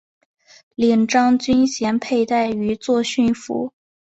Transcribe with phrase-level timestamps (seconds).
[0.73, 3.71] 领章军衔佩戴于作训服。